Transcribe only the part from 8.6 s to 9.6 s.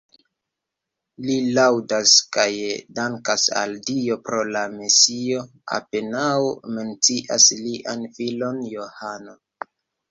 Johano.